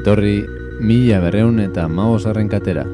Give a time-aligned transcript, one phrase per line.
[0.00, 0.36] Ongi etorri,
[0.80, 2.86] mila berreun eta maozarren katera.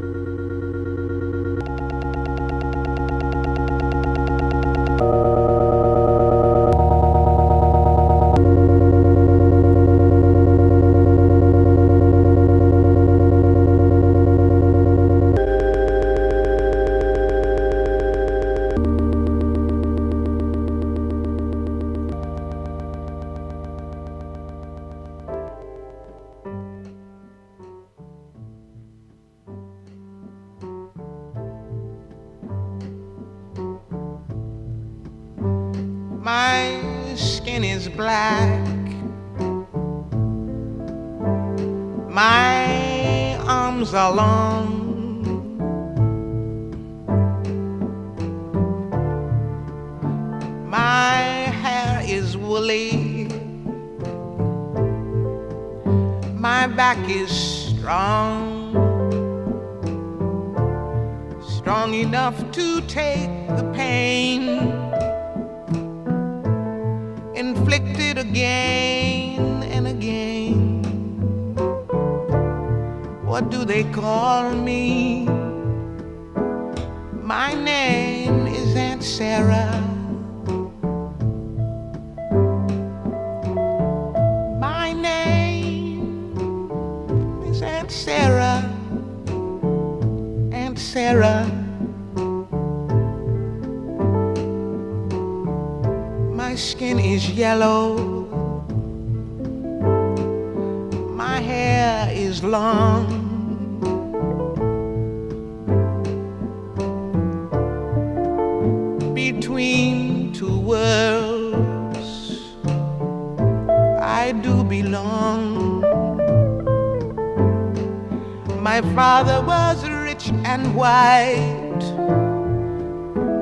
[118.77, 121.81] My father was rich and white.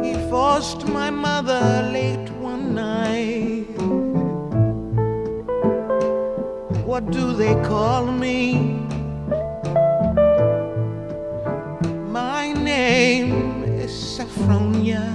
[0.01, 3.67] He forced my mother late one night.
[6.87, 8.79] What do they call me?
[12.13, 15.14] My name is Saffronia.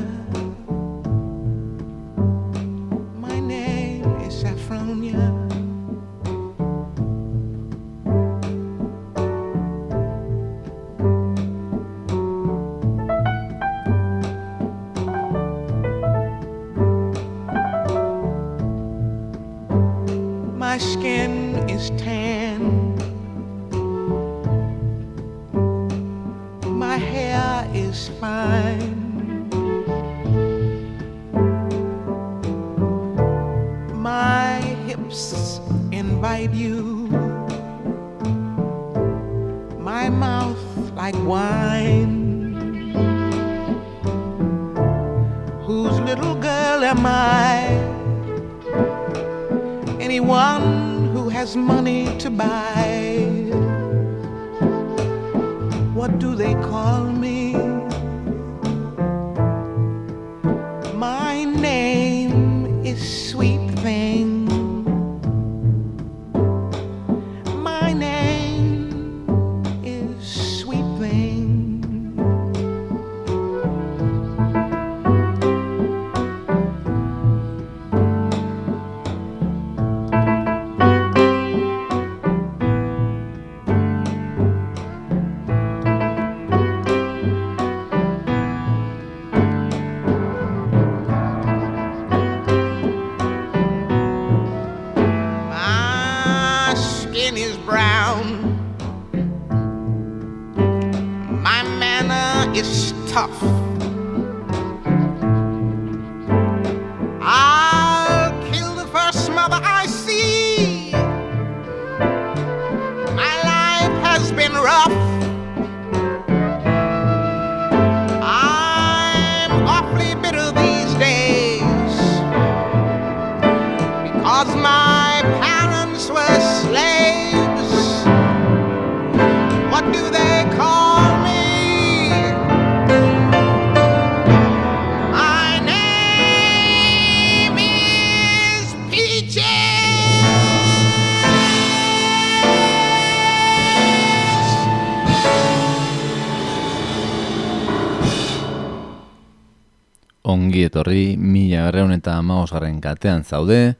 [150.79, 153.75] Etorri, mila berreun eta maosgarren katean zaude,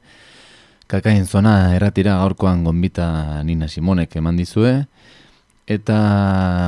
[0.90, 4.72] Kakain zona erratira gaurkoan gonbita Nina Simonek eman dizue,
[5.70, 5.98] eta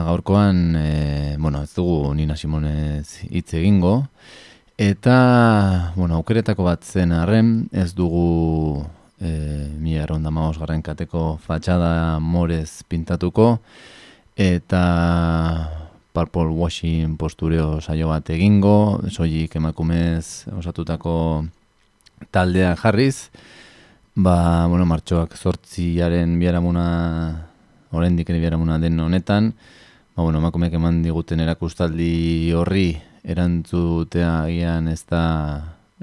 [0.06, 4.06] gaurkoan, e, bueno, ez dugu Nina Simonez hitz egingo,
[4.78, 8.86] eta, bueno, aukeretako bat zen arren, ez dugu
[9.18, 13.56] e, mila erronda maos garren kateko fatxada morez pintatuko,
[14.38, 14.86] eta
[16.12, 21.46] Purple Washing postureo saio bat egingo, soilik emakumez osatutako
[22.30, 23.30] taldea jarriz,
[24.14, 27.48] Ba, bueno, martxoak sortziaren biaramuna,
[27.96, 29.54] oraindik ere biaramuna den honetan,
[30.12, 32.90] ba, bueno, emakumeak eman diguten erakustaldi horri
[33.24, 35.22] erantzutea agian ez da,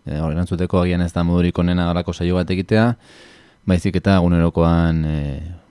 [0.01, 2.87] e, erantzuteko agian ez da modurik onena garako saio bat egitea,
[3.69, 5.19] baizik eta egunerokoan, e,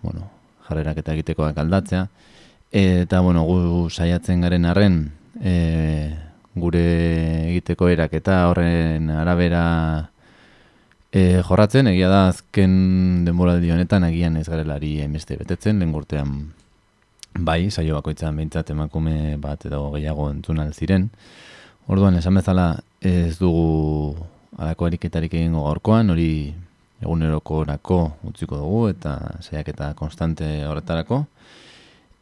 [0.06, 0.30] bueno,
[0.68, 2.06] jarrerak eta egitekoak aldatzea,
[2.72, 5.00] eta, bueno, gu saiatzen garen arren,
[5.40, 6.14] e,
[6.54, 6.84] gure
[7.48, 10.10] egiteko erak eta horren arabera,
[11.08, 16.34] E, jorratzen, egia da azken denboraldi honetan agian ez garelari emeste betetzen, lehen gurtean
[17.32, 21.08] bai, saio bakoitzan behintzat emakume bat edo gehiago entzun ziren.
[21.88, 22.66] Orduan, esan bezala
[23.00, 24.16] ez dugu
[24.58, 26.52] alako eriketarik egingo gaurkoan, hori
[27.00, 27.98] eguneroko orako
[28.28, 31.24] utziko dugu eta saiak eta konstante horretarako.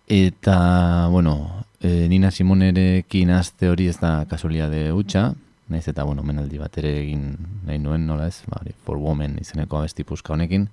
[0.06, 5.32] Eta, bueno, e, Nina Simonerekin aste hori ez da kasualia de utxa,
[5.67, 7.32] Naiz eta, bueno, menaldi bat ere egin
[7.67, 10.69] nahi nuen, nola ez, ba, for women izeneko abesti puzka honekin.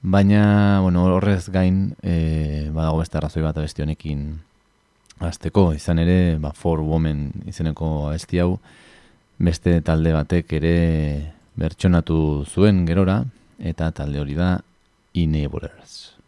[0.00, 4.22] Baina, bueno, horrez gain, e, badago beste arrazoi bat abesti honekin
[5.18, 8.60] azteko, izan ere, ba, for women izeneko abesti hau,
[9.42, 10.76] beste talde batek ere
[11.58, 13.24] bertsonatu zuen gerora,
[13.58, 14.54] eta talde hori da,
[15.18, 16.19] Enablers.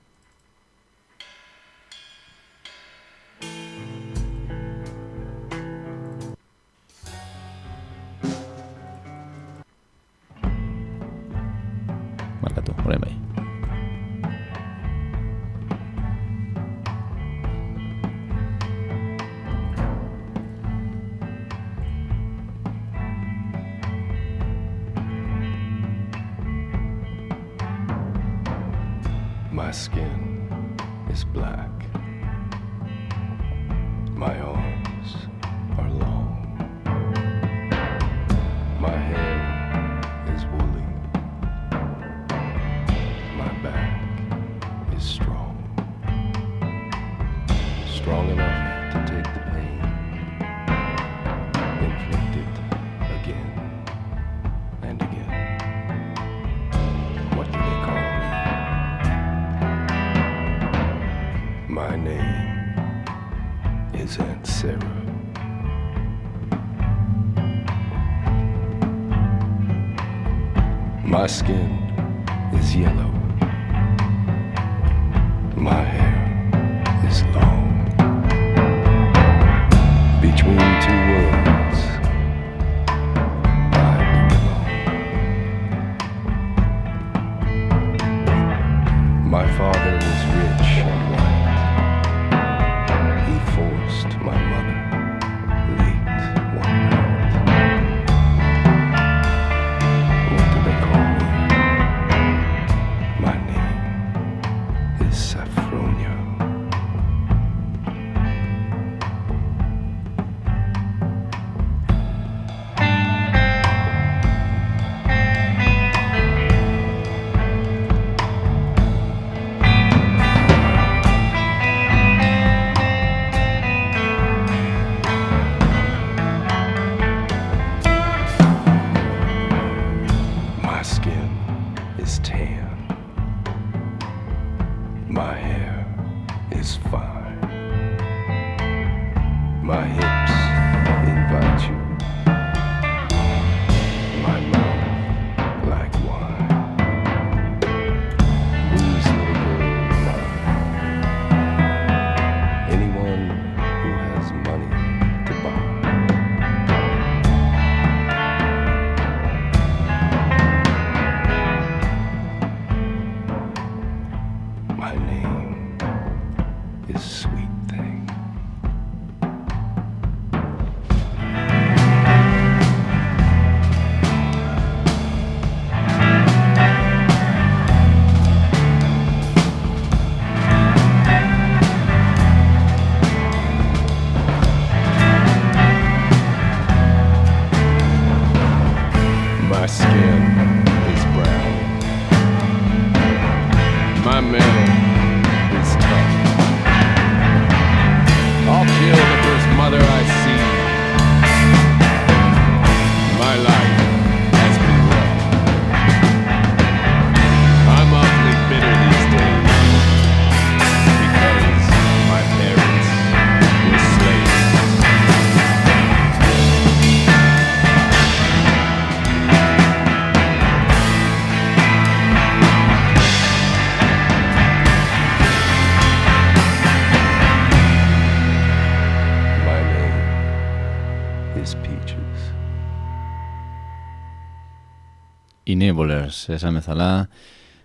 [236.31, 237.09] Esan bezala,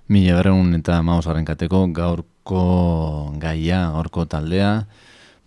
[0.09, 4.87] mila berreun eta mausaren kateko gaurko gaia, gaurko taldea,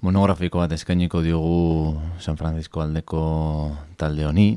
[0.05, 3.23] monografiko bat eskainiko diogu San Francisco aldeko
[3.99, 4.51] talde honi.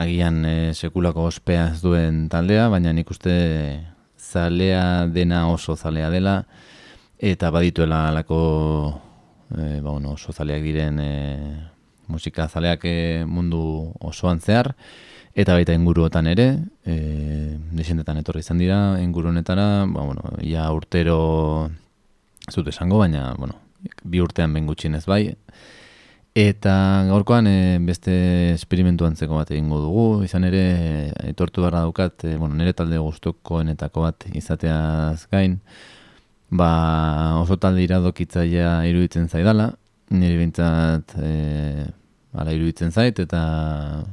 [0.00, 3.34] Agian e, sekulako ospea ez duen taldea, baina nik uste
[4.16, 6.44] zalea dena oso zalea dela,
[7.18, 8.40] eta badituela alako
[9.50, 11.12] e, ba, bueno, oso zaleak diren e,
[12.08, 14.74] musika zaleak e, mundu osoan zehar,
[15.34, 16.46] eta baita inguruotan ere,
[16.84, 21.70] e, desentetan etorri izan dira, inguru honetara, ba, bueno, ja urtero
[22.48, 23.60] ez dut esango, baina, bueno,
[24.02, 25.24] bi urtean ben gutxienez bai,
[26.38, 26.72] Eta
[27.08, 28.12] gaurkoan e, beste
[28.54, 34.04] esperimentu antzeko bat egingo dugu, izan ere etortu beharra daukat, e, bueno, nire talde gustukoenetako
[34.06, 35.58] bat izateaz gain,
[36.50, 39.72] ba oso talde iradokitzailea iruditzen zaidala,
[40.14, 41.90] nire bintzat e,
[42.32, 43.40] ala iruditzen zait, eta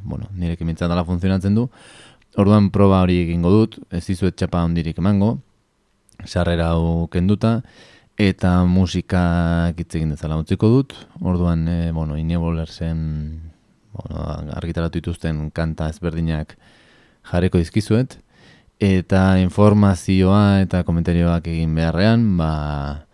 [0.04, 1.68] bueno, nire bintzat ala funtzionatzen du,
[2.38, 5.38] orduan proba hori egingo dut, ez dizuet txapa hondirik emango,
[6.26, 7.62] sarrera hau kenduta,
[8.18, 10.94] eta musika egin dezala utziko dut.
[11.22, 12.98] Orduan, e, bueno, Inevolersen
[13.94, 14.24] bueno,
[14.58, 16.58] argitaratu dituzten kanta ezberdinak
[17.32, 18.18] jarriko dizkizuet.
[18.82, 23.07] Eta informazioa eta komentarioak egin beharrean, ba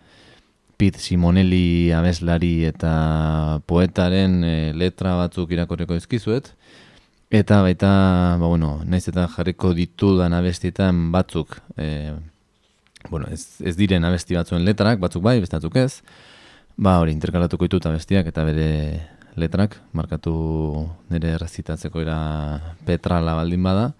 [0.76, 6.52] Pete Simonelli abeslari eta poetaren e, letra batzuk irakorreko dizkizuet.
[7.34, 7.90] Eta baita,
[8.38, 12.12] ba bueno, naiz eta jarriko ditudan abestietan batzuk e,
[13.10, 16.00] bueno, ez, ez diren abesti batzuen letrak, batzuk bai, beste batzuk ez,
[16.76, 18.68] ba hori, interkalatuko ditut abestiak eta bere
[19.40, 20.34] letrak, markatu
[21.10, 22.18] nire errazitatzeko era
[22.86, 23.90] petrala baldin bada,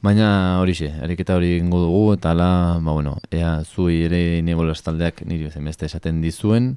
[0.00, 4.80] baina hori xe, ariketa hori ingo dugu, eta ala, ba bueno, ea zui ere nebolaz
[4.86, 6.76] taldeak niri bezen beste esaten dizuen,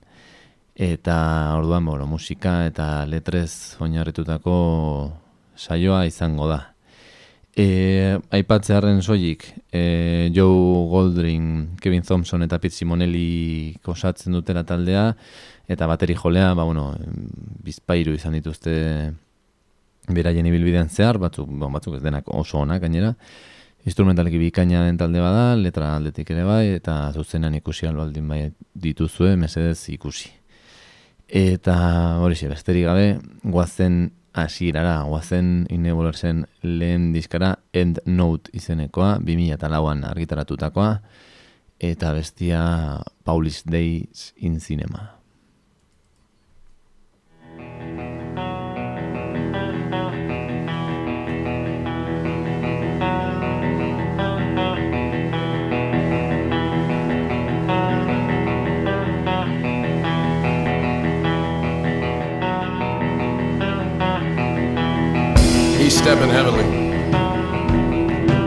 [0.76, 1.18] eta
[1.60, 4.56] orduan, bueno, musika eta letrez oinarritutako
[5.56, 6.62] saioa izango da.
[7.52, 15.12] E, aipatzearen soilik, e, Joe Goldring, Kevin Thompson eta Pete Simonelli kosatzen dutela taldea,
[15.68, 16.94] eta bateri jolea, ba, bueno,
[17.62, 19.12] bizpairu izan dituzte
[20.10, 23.14] beraien ibilbidean zehar, batzuk, bon, batzuk ez denak oso onak gainera,
[23.86, 28.42] instrumentaleki bikaina den talde bada, letra aldetik ere bai, eta zuzenean ikusi albaldin bai
[28.74, 30.32] dituzue, mesedez ikusi.
[31.28, 31.76] Eta
[32.22, 33.06] hori xe, besterik gabe,
[33.44, 40.92] guazen hasierara guazen Inevolersen lehen diskara End Note izenekoa, 2008an argitaratutakoa,
[41.80, 42.62] eta bestia
[43.24, 45.21] Paulis Days in Cinema.
[66.02, 66.64] Stepping heavily.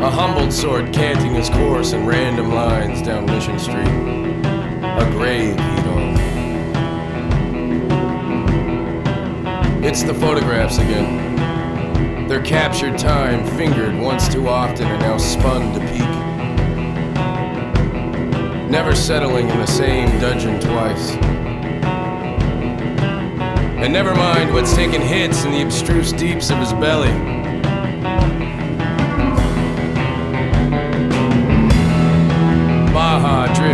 [0.02, 3.86] A humbled sword canting his course in random lines down Mission Street.
[3.86, 5.84] A grave heat.
[9.86, 12.26] It's the photographs again.
[12.26, 16.00] Their captured time, fingered once too often and now spun to peak.
[18.68, 21.12] Never settling in the same dungeon twice.
[23.80, 27.33] And never mind what's taking hits in the abstruse deeps of his belly.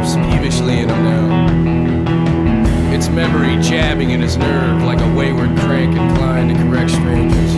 [0.00, 2.94] Drips peevishly in him now.
[2.94, 7.52] Its memory jabbing at his nerve like a wayward crank inclined to correct strangers.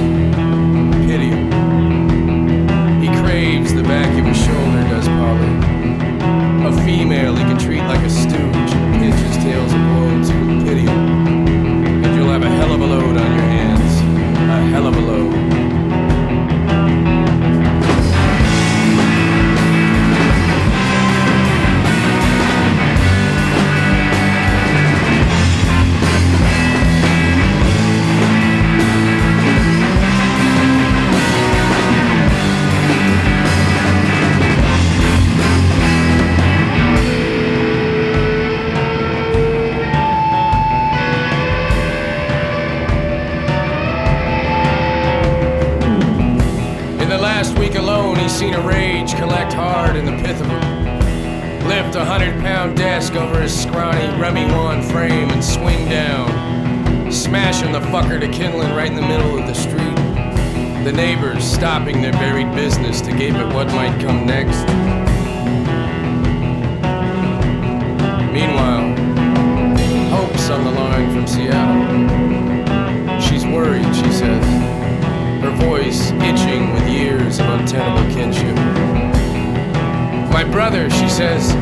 [1.06, 1.50] Pity him.
[3.00, 5.52] He craves the back of his shoulder, does Polly.
[6.66, 10.64] A female he can treat like a stooge and his tails and to.
[10.64, 12.04] Pity him.
[12.04, 14.00] And you'll have a hell of a load on your hands.
[14.50, 15.41] A hell of a load.
[61.62, 64.66] Stopping their buried business to gape at what might come next.
[68.32, 68.90] Meanwhile,
[70.10, 73.20] Hope's on the line from Seattle.
[73.20, 74.44] She's worried, she says,
[75.40, 78.56] her voice itching with years of untenable kinship.
[80.32, 81.52] My brother, she says,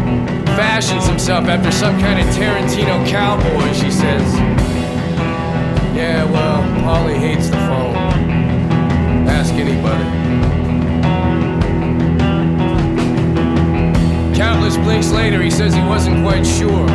[0.56, 4.34] fashions himself after some kind of Tarantino cowboy, she says.
[5.94, 8.29] Yeah, well, Polly hates the phone.
[9.60, 10.04] Anybody.
[14.34, 16.88] Countless blinks later, he says he wasn't quite sure.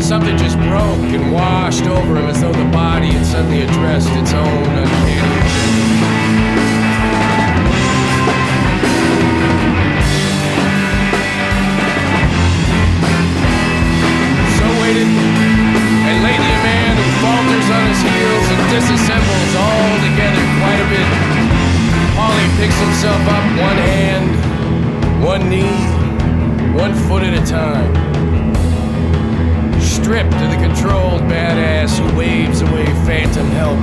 [0.00, 4.32] Something just broke and washed over him as though the body had suddenly addressed its
[4.32, 5.95] own uncanny.
[23.06, 27.94] Himself up one hand, one knee, one foot at a time
[29.80, 33.78] stripped to the controlled badass who waves away phantom help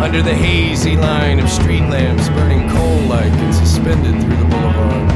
[0.00, 5.10] under the hazy line of street lamps burning coal like and suspended through the boulevard.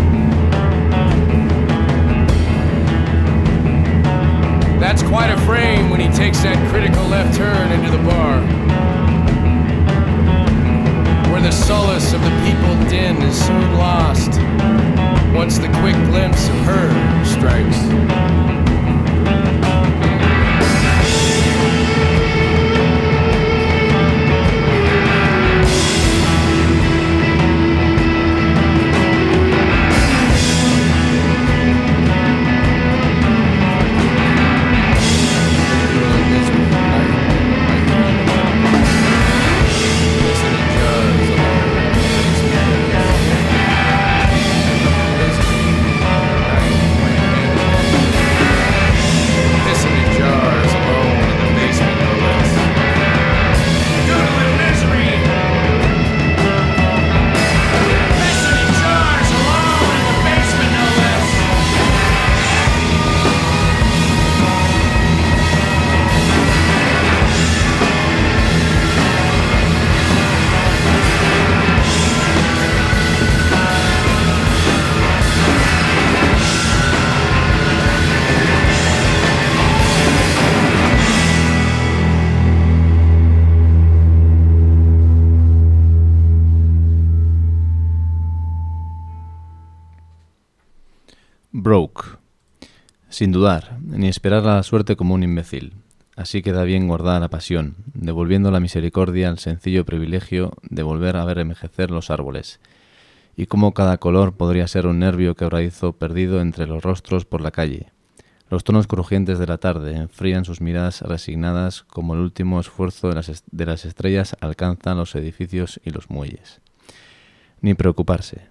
[4.81, 8.84] That's quite a frame when he takes that critical left turn into the bar.
[11.45, 14.31] The solace of the people din is soon lost
[15.35, 18.64] once the quick glimpse of her strikes.
[93.15, 95.75] Sin dudar, ni esperar a la suerte como un imbécil.
[96.17, 101.25] Así queda bien guardada la pasión, devolviendo la misericordia al sencillo privilegio de volver a
[101.25, 102.59] ver envejecer los árboles.
[103.37, 107.53] Y cómo cada color podría ser un nervio quebradizo perdido entre los rostros por la
[107.53, 107.93] calle.
[108.51, 113.15] Los tonos crujientes de la tarde enfrían sus miradas resignadas como el último esfuerzo de
[113.15, 116.61] las, de las estrellas alcanzan los edificios y los muelles.
[117.61, 118.49] Ni preocuparse,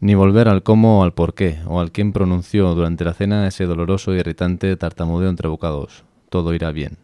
[0.00, 3.46] ni volver al cómo o al por qué, o al quién pronunció durante la cena
[3.46, 6.04] ese doloroso y irritante tartamudeo entre bocados.
[6.28, 6.98] Todo irá bien.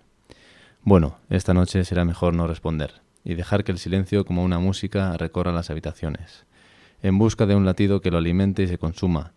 [0.83, 5.17] Bueno, esta noche será mejor no responder, y dejar que el silencio como una música
[5.17, 6.45] recorra las habitaciones,
[7.03, 9.33] en busca de un latido que lo alimente y se consuma.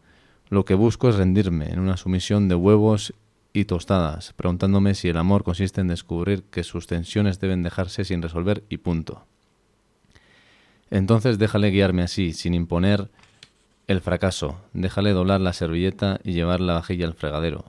[0.49, 3.13] Lo que busco es rendirme en una sumisión de huevos
[3.53, 8.21] y tostadas, preguntándome si el amor consiste en descubrir que sus tensiones deben dejarse sin
[8.21, 9.25] resolver y punto.
[10.91, 13.09] Entonces déjale guiarme así, sin imponer
[13.87, 17.65] el fracaso, déjale doblar la servilleta y llevar la vajilla al fregadero,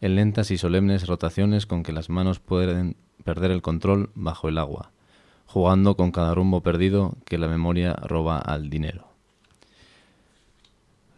[0.00, 4.58] en lentas y solemnes rotaciones con que las manos pueden perder el control bajo el
[4.58, 4.90] agua,
[5.46, 9.10] jugando con cada rumbo perdido que la memoria roba al dinero.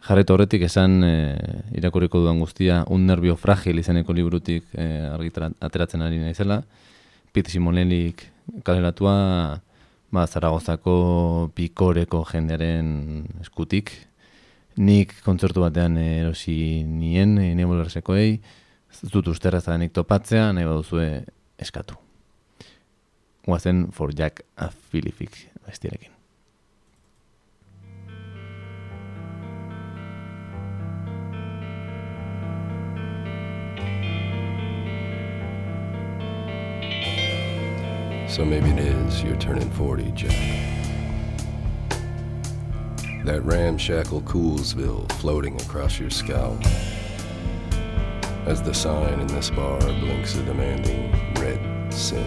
[0.03, 1.39] Jarret horretik esan e,
[1.71, 6.65] irakurriko dudan guztia un nervio fragil izeneko librutik e, argitara- ateratzen ari naizela.
[7.31, 8.25] Pete Simonelik
[8.67, 9.61] kaleratua
[10.11, 13.93] ba, Zaragozako pikoreko jendearen eskutik.
[14.75, 16.55] Nik kontzertu batean erosi
[16.87, 18.39] nien, e, Nebularsekoei,
[18.89, 21.09] ez dut usterra zadanik topatzea, nahi baduzue
[21.61, 21.99] eskatu.
[23.45, 26.09] Guazen for Jack a Filifik bestiarekin.
[38.27, 40.82] So maybe it is you're turning 40, Jack.
[43.23, 46.59] That ramshackle Coolsville floating across your scowl.
[48.45, 52.25] As the sign in this bar blinks a demanding red sin.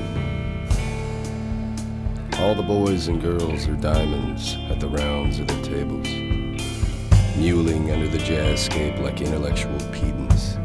[2.38, 6.09] All the boys and girls are diamonds at the rounds of their tables,
[7.37, 10.56] mewling under the jazzscape like intellectual pedants.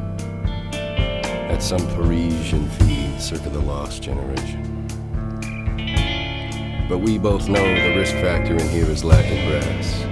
[1.51, 4.87] At some Parisian feed circa the lost generation.
[6.87, 10.10] But we both know the risk factor in here is lacking brass.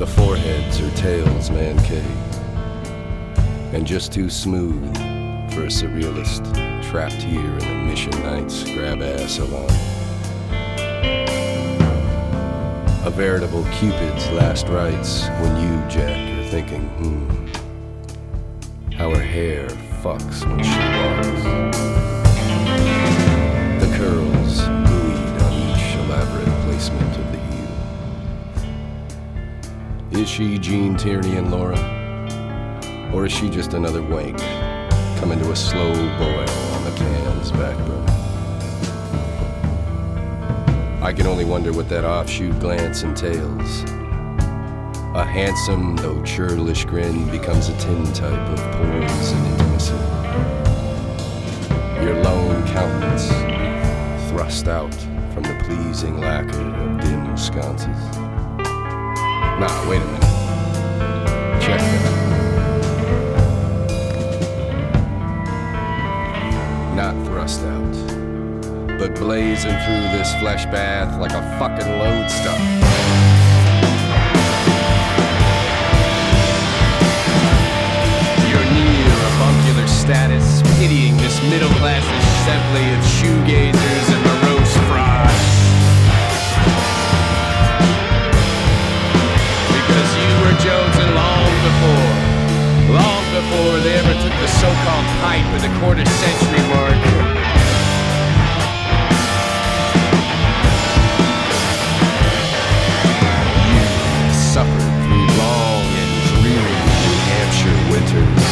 [0.00, 2.02] The foreheads or tails man-cave,
[3.74, 4.96] and just too smooth
[5.52, 6.42] for a surrealist
[6.88, 9.68] trapped here in the Mission Nights grab ass alone.
[13.04, 17.46] A veritable Cupid's last rites when you, Jack, are thinking, hmm,
[18.94, 19.68] how her hair
[20.02, 20.78] fucks when she
[21.76, 21.89] walks.
[30.20, 31.78] Is she Gene Tierney and Laura?
[33.14, 34.36] Or is she just another wank
[35.18, 37.74] coming to a slow boil on the can's back?
[41.02, 43.84] I can only wonder what that offshoot glance entails.
[45.14, 49.94] A handsome though churlish grin becomes a tin type of poise and intimacy.
[52.04, 53.28] Your lone countenance
[54.28, 54.94] thrust out
[55.32, 58.19] from the pleasing lacquer of dim sconces.
[59.60, 60.20] Nah, wait a minute.
[61.60, 62.16] Check that.
[66.96, 67.94] Not thrust out,
[68.98, 71.98] but blazing through this flesh bath like a fucking
[79.28, 82.04] avuncular status, pitying this middle class
[82.40, 84.29] assembly of shoegazers and
[92.90, 96.98] long before they ever took the so-called pipe at the quarter century mark.
[104.34, 108.50] Suffered through long and dreary New Hampshire winters.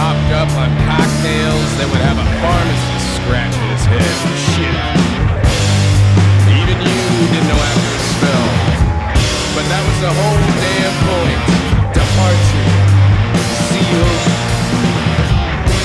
[0.00, 4.16] Hopped up on cocktails that would have a pharmacist scratching his head
[4.56, 4.91] shit.
[7.52, 8.48] You after spell.
[9.54, 11.40] But that was the whole damn point.
[11.92, 12.70] Departure.
[13.68, 14.10] Seal.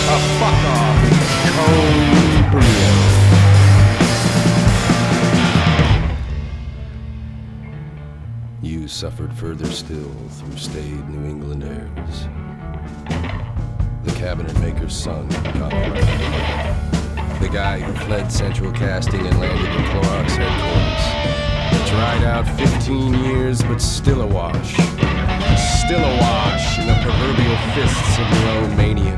[0.07, 0.99] A fuck off.
[1.51, 1.91] Con
[2.51, 2.91] Brio.
[8.61, 12.27] You suffered further still through staid New England airs.
[14.05, 16.01] The cabinet maker's son, Colorado.
[17.41, 21.36] The guy who fled Central Casting and landed in Clorox headquarters.
[21.87, 24.73] Tried out 15 years, but still awash.
[24.75, 29.15] Still awash in the proverbial fists of your own mania.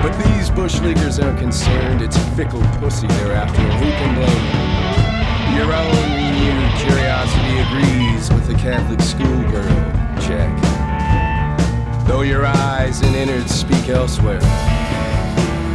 [0.00, 5.56] But these bush leaguers aren't concerned, it's fickle pussy they're after, who can blame them?
[5.58, 9.68] Your own renewed curiosity agrees with the Catholic schoolgirl,
[10.20, 10.54] Jack.
[12.06, 14.40] Though your eyes and innards speak elsewhere,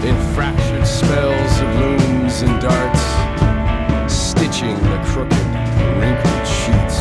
[0.06, 3.04] in fractured spells of looms and darts,
[4.12, 5.65] stitching the crooked,
[6.46, 6.98] sheets,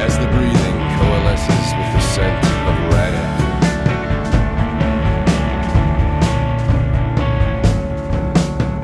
[0.00, 2.80] as the breathing coalesces with the scent of.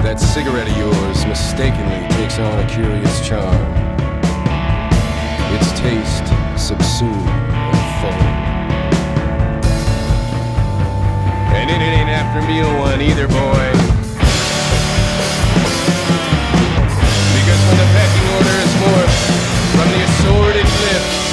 [0.07, 3.61] That cigarette of yours mistakenly takes on a curious charm.
[5.53, 8.23] Its taste subsumed and full.
[11.57, 13.86] And it ain't after meal one either, boy.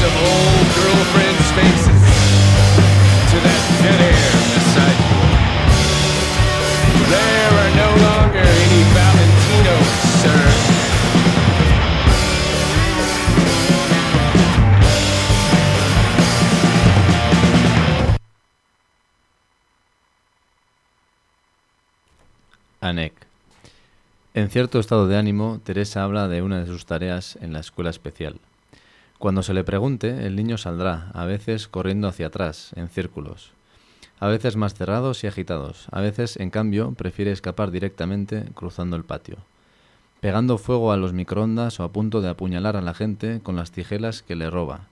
[0.03, 2.03] Of old girlfriends' faces
[3.31, 3.63] to that
[7.13, 9.87] there are no longer any Valentinos,
[10.21, 10.73] sir.
[24.35, 27.89] En cierto estado de ánimo, Teresa habla de una de sus tareas en la escuela
[27.89, 28.39] especial.
[29.23, 33.51] Cuando se le pregunte, el niño saldrá, a veces corriendo hacia atrás, en círculos,
[34.19, 39.05] a veces más cerrados y agitados, a veces, en cambio, prefiere escapar directamente cruzando el
[39.05, 39.37] patio,
[40.19, 43.71] pegando fuego a los microondas o a punto de apuñalar a la gente con las
[43.71, 44.87] tijeras que le roba,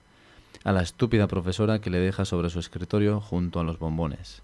[0.64, 4.40] a la estúpida profesora que le deja sobre su escritorio junto a los bombones.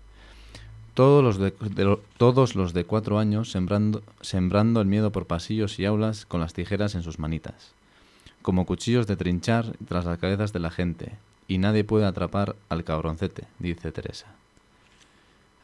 [0.93, 5.79] Todos los de, de todos los de cuatro años sembrando, sembrando el miedo por pasillos
[5.79, 7.73] y aulas con las tijeras en sus manitas,
[8.49, 11.13] como cuchillos de trinchar tras las cabezas de la gente,
[11.49, 14.25] y nadie puede atrapar al cabroncete, dice Teresa.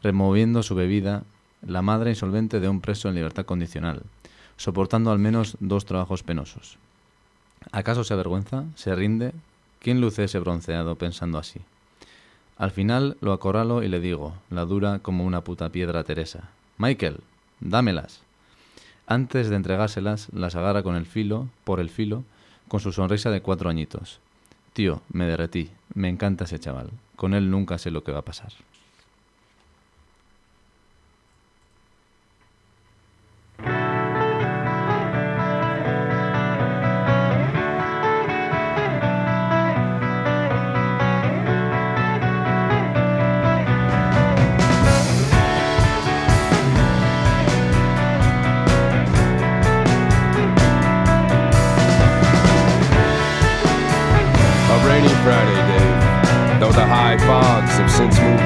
[0.03, 1.23] Removiendo su bebida,
[1.67, 4.03] la madre insolvente de un preso en libertad condicional,
[4.59, 6.77] soportando al menos dos trabajos penosos.
[7.73, 8.65] ¿Acaso se avergüenza?
[8.75, 9.33] ¿Se rinde?
[9.79, 11.63] ¿Quién luce ese bronceado pensando así?
[12.59, 16.51] Al final lo acorralo y le digo, la dura como una puta piedra Teresa.
[16.77, 17.21] Michael,
[17.61, 18.21] dámelas.
[19.07, 22.25] Antes de entregárselas, las agarra con el filo, por el filo,
[22.69, 24.21] con su sonrisa de cuatro añitos.
[24.73, 25.71] Tío, me derretí.
[25.95, 26.91] Me encanta ese chaval.
[27.17, 28.53] Con él nunca sé lo que va a pasar.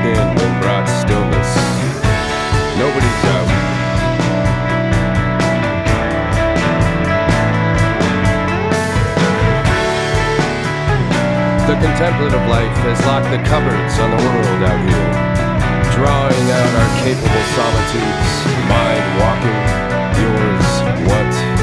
[0.08, 1.50] In brought stillness.
[2.80, 3.48] Nobody's out.
[11.68, 15.10] The contemplative life has locked the cupboards on the world out here,
[15.92, 18.30] drawing out our capable solitudes,
[18.72, 19.62] mine walking,
[20.16, 20.68] yours
[21.04, 21.57] what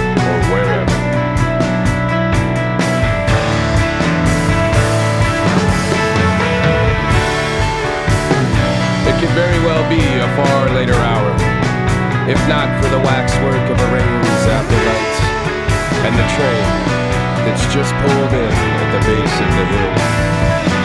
[9.26, 11.32] could very well be a far later hour,
[12.30, 15.18] if not for the waxwork of a rains after night,
[16.06, 16.68] and the train
[17.46, 20.85] that's just pulled in at the base of the hill.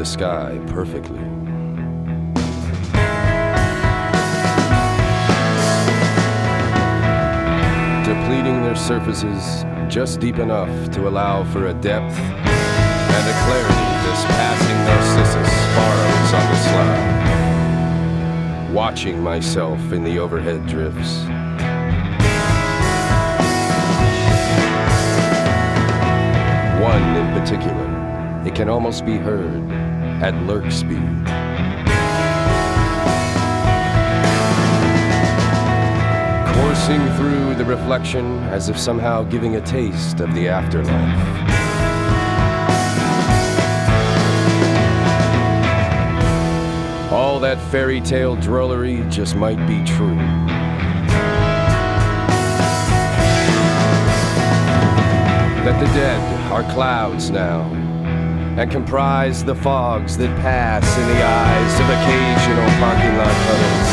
[0.00, 1.20] The sky perfectly.
[8.08, 14.24] Depleting their surfaces just deep enough to allow for a depth and a clarity this
[14.24, 17.12] passing Narcissus borrows on the slide.
[18.72, 21.26] Watching myself in the overhead drifts.
[26.82, 27.88] One in particular,
[28.46, 29.79] it can almost be heard
[30.22, 30.98] at lurk speed.
[36.54, 41.50] Coursing through the reflection as if somehow giving a taste of the afterlife.
[47.10, 50.18] All that fairy tale drollery just might be true.
[55.64, 57.79] that the dead are clouds now
[58.60, 63.90] and comprise the fogs that pass in the eyes of occasional parking lot puddles.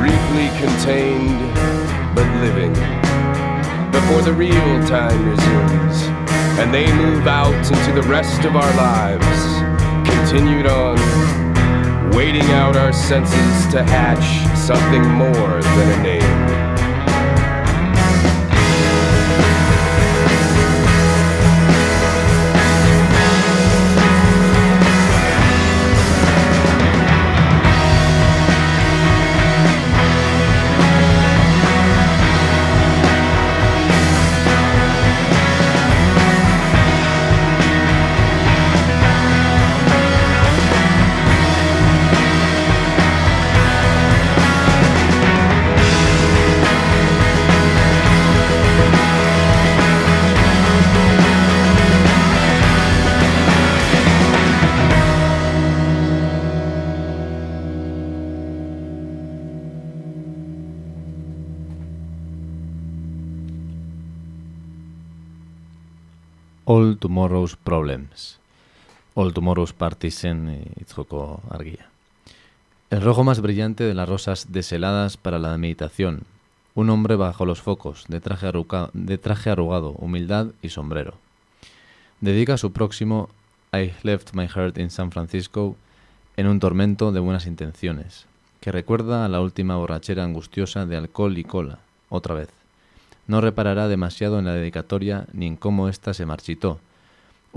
[0.00, 1.44] Briefly contained,
[2.14, 2.72] but living,
[3.92, 6.02] before the real time resumes
[6.58, 10.96] and they move out into the rest of our lives, continued on,
[12.12, 16.73] waiting out our senses to hatch something more than a name.
[67.04, 68.38] Tomorrow's Problems.
[69.14, 71.90] All Tomorrow's Partizen itzjoko argia.
[72.88, 76.22] El rojo más brillante de las rosas desheladas para la meditación.
[76.74, 78.50] Un hombre bajo los focos, de traje,
[78.94, 81.12] de traje arrugado, humildad y sombrero.
[82.22, 83.28] Dedica su próximo
[83.74, 85.76] I Left My Heart in San Francisco
[86.38, 88.24] en un tormento de buenas intenciones,
[88.60, 92.48] que recuerda a la última borrachera angustiosa de alcohol y cola, otra vez.
[93.26, 96.80] No reparará demasiado en la dedicatoria ni en cómo ésta se marchitó.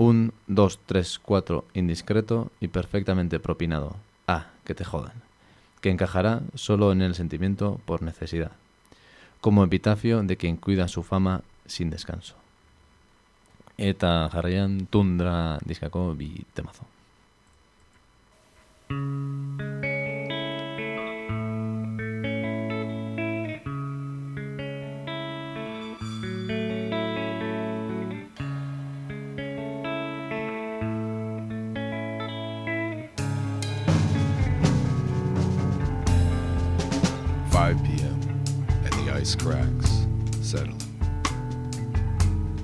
[0.00, 3.96] Un 2, 3, 4 indiscreto y perfectamente propinado.
[4.28, 5.24] Ah, que te jodan.
[5.80, 8.52] Que encajará solo en el sentimiento por necesidad.
[9.40, 12.36] Como epitafio de quien cuida su fama sin descanso.
[13.76, 16.16] Eta jarraian tundra diskako
[16.54, 16.86] temazo.
[39.48, 40.06] Cracks,
[40.42, 40.76] settling.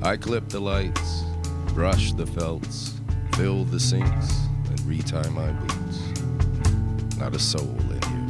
[0.02, 1.22] I clip the lights,
[1.68, 3.00] brush the felts,
[3.36, 5.98] fill the sinks, and retie my boots.
[7.16, 8.20] Not a soul in here.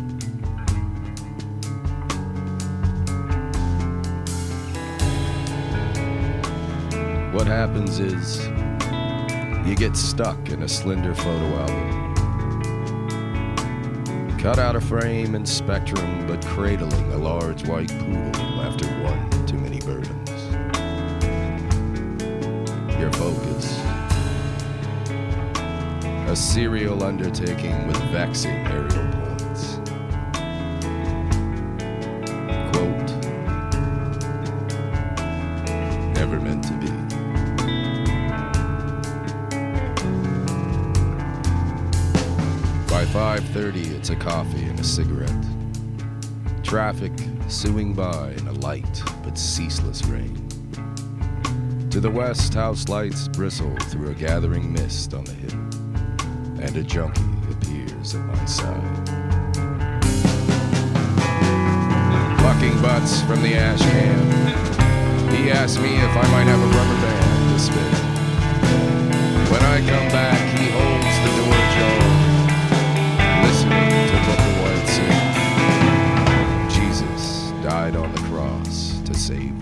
[7.33, 8.47] What happens is
[9.67, 12.05] you get stuck in a slender photo album.
[14.39, 18.34] Cut out a frame and spectrum, but cradling a large white poodle
[23.17, 23.79] Focus.
[26.29, 29.79] A serial undertaking with vexing aerial points.
[32.73, 33.11] Quote
[36.15, 36.89] Never meant to be.
[42.89, 45.45] By 5:30 it's a coffee and a cigarette.
[46.63, 47.13] Traffic
[47.49, 50.44] suing by in a light but ceaseless rain.
[51.95, 55.61] To the west, house lights bristle through a gathering mist on the hill,
[56.61, 59.07] and a junkie appears at my side.
[62.41, 66.99] Plucking butts from the ash can, he asks me if I might have a rubber
[67.01, 68.03] band to spare.
[69.53, 72.03] When I come back, he holds the door ajar,
[73.47, 76.91] listening to what the white sing.
[76.91, 79.54] Jesus died on the cross to save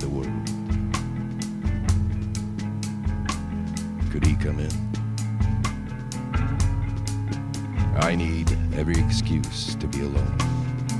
[8.82, 10.36] every excuse to be alone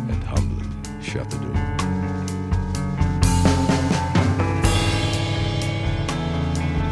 [0.09, 0.65] and humbly
[1.03, 1.53] shut the door.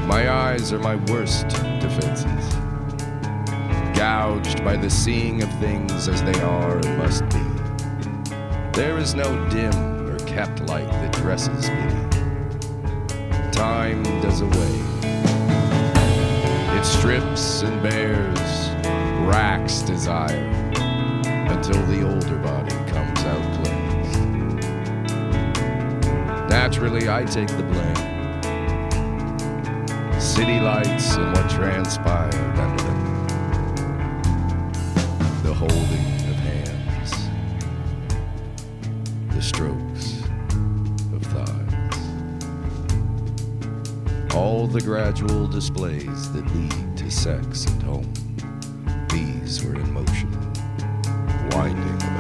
[0.09, 1.47] My eyes are my worst
[1.79, 2.55] defenses,
[3.97, 7.45] gouged by the seeing of things as they are and must be.
[8.73, 9.73] There is no dim
[10.11, 11.87] or kept light that dresses me.
[13.53, 14.81] Time does away.
[16.77, 18.70] It strips and bears,
[19.31, 20.45] racks desire,
[21.25, 24.21] until the older body comes out cleansed.
[26.51, 27.95] Naturally, I take the blame.
[30.21, 33.27] City lights and what transpired under them.
[35.45, 37.11] The holding of hands,
[39.33, 40.25] the strokes
[41.15, 41.75] of thighs.
[44.35, 48.13] All the gradual displays that lead to sex and home.
[49.51, 50.31] These were in motion,
[51.51, 52.20] winding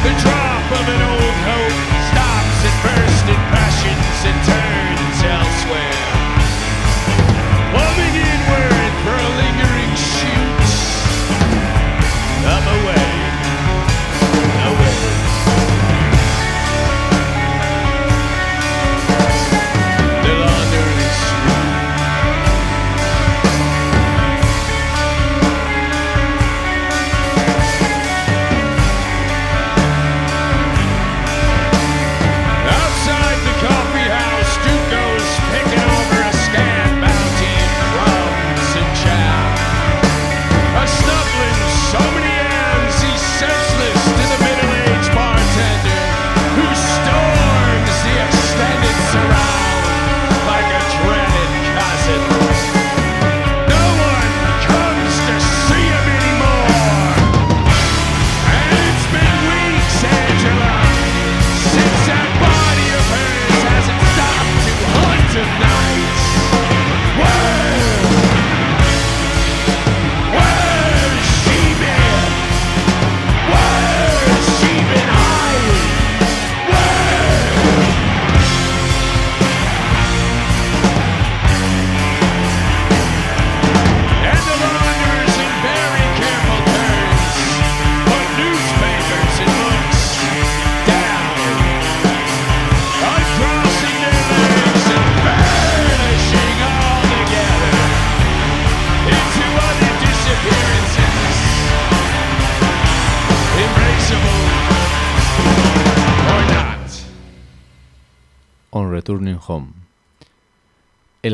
[0.00, 0.37] The drop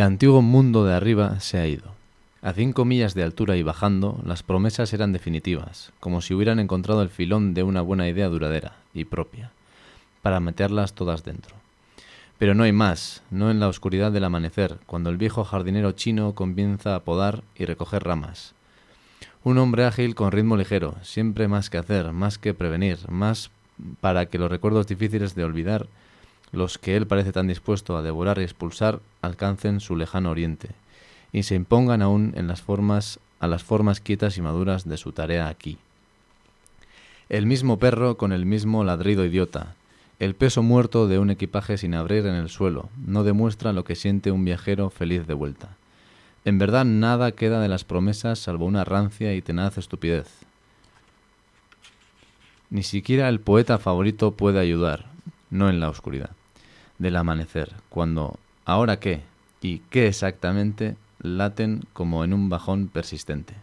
[0.05, 1.93] antiguo mundo de arriba se ha ido.
[2.43, 7.01] A cinco millas de altura y bajando, las promesas eran definitivas, como si hubieran encontrado
[7.03, 9.51] el filón de una buena idea duradera y propia,
[10.21, 11.57] para meterlas todas dentro.
[12.39, 16.35] Pero no hay más, no en la oscuridad del amanecer, cuando el viejo jardinero chino
[16.35, 18.55] comienza a podar y recoger ramas.
[19.43, 23.51] Un hombre ágil con ritmo ligero, siempre más que hacer, más que prevenir, más
[24.01, 25.87] para que los recuerdos difíciles de olvidar,
[26.55, 30.71] los que él parece tan dispuesto a devorar y expulsar, alcancen su lejano oriente
[31.33, 35.13] y se impongan aún en las formas a las formas quietas y maduras de su
[35.13, 35.77] tarea aquí.
[37.29, 39.75] El mismo perro con el mismo ladrido idiota,
[40.19, 43.97] el peso muerto de un equipaje sin abrir en el suelo, no demuestra lo que
[43.97, 45.77] siente un viajero feliz de vuelta.
[46.45, 50.29] En verdad nada queda de las promesas salvo una rancia y tenaz estupidez.
[52.71, 55.07] Ni siquiera el poeta favorito puede ayudar,
[55.51, 56.31] no en la oscuridad,
[56.99, 59.23] del amanecer, cuando ¿ahora qué?
[59.65, 63.55] y qué exactamente laten como en un bajón persistente.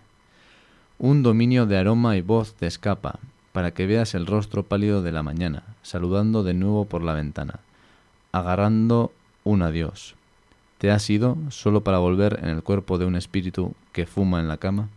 [0.98, 3.20] Un dominio de aroma y voz te escapa,
[3.52, 7.60] para que veas el rostro pálido de la mañana, saludando de nuevo por la ventana,
[8.32, 9.12] agarrando
[9.44, 10.16] un adiós.
[10.80, 14.48] ¿Te has ido solo para volver en el cuerpo de un espíritu que fuma en
[14.48, 14.90] la cama?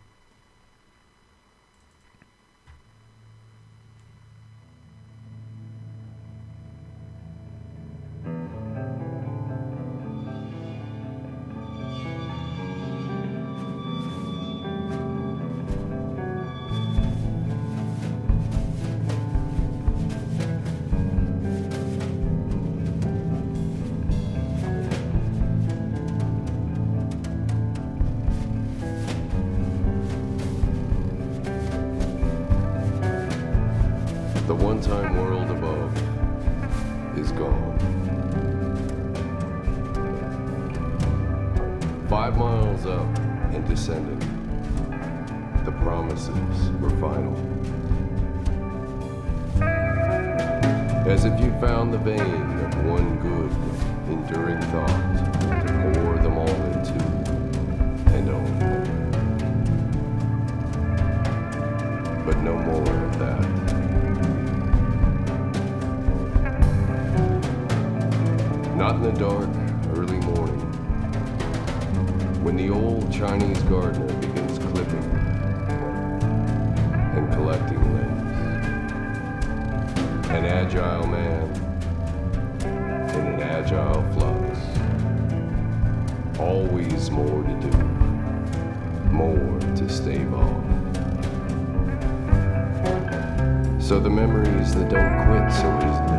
[93.85, 96.17] So the memories that don't quit so easily.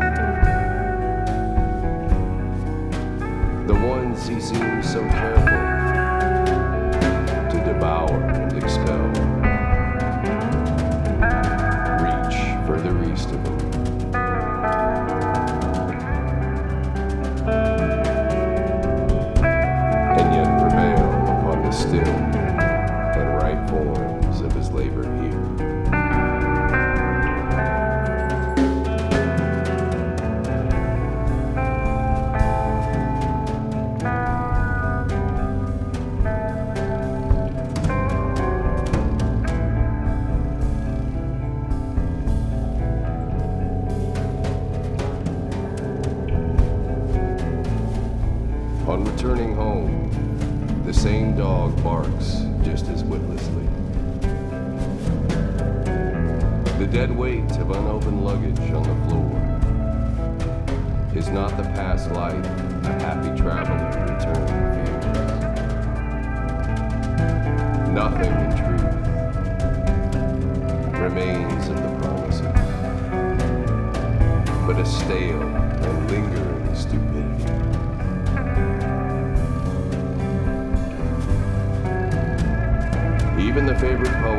[3.66, 5.64] The ones he seems so careful
[7.50, 9.08] to devour and expel.
[12.04, 12.38] Reach
[12.70, 13.16] returning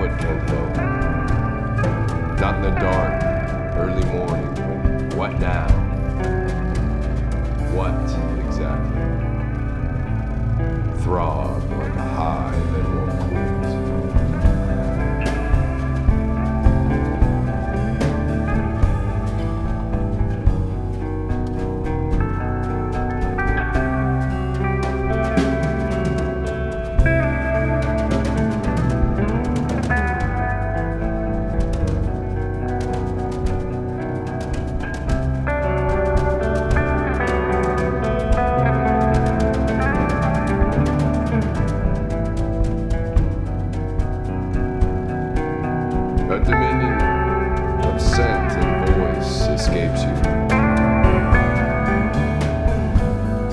[0.08, 0.76] help.
[2.40, 3.24] Not in the dark,
[3.76, 5.10] early morning.
[5.18, 5.77] What now?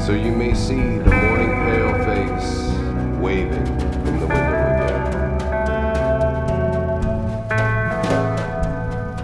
[0.05, 2.59] So you may see the morning pale face
[3.19, 3.65] waving
[4.05, 5.05] from the window again.